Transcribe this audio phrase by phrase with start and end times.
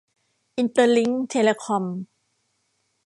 [0.57, 1.83] อินเตอร์ลิ้งค์ เทเลคอม